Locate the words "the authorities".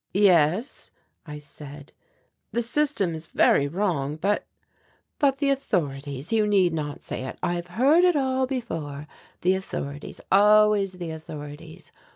5.37-6.33, 9.41-10.19, 10.93-11.91